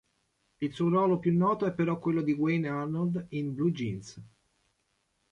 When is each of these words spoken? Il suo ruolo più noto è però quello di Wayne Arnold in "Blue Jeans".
Il 0.61 0.73
suo 0.73 0.89
ruolo 0.89 1.19
più 1.19 1.31
noto 1.37 1.67
è 1.67 1.73
però 1.75 1.99
quello 1.99 2.23
di 2.23 2.31
Wayne 2.31 2.67
Arnold 2.69 3.27
in 3.33 3.53
"Blue 3.53 3.71
Jeans". 3.71 4.19